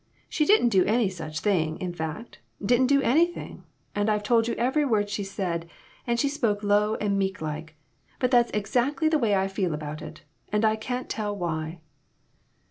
[0.27, 4.55] She didn't do any such thing; in fact, didn't do anything, and I've told you
[4.55, 5.69] every word she said,
[6.07, 7.75] and she spoke low and meek like,
[8.17, 11.81] but that's exactly the way I feel about it, and I can't tell why."